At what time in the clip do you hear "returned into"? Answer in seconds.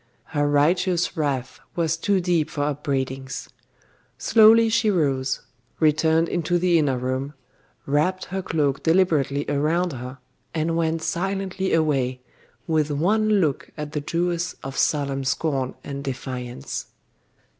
5.79-6.57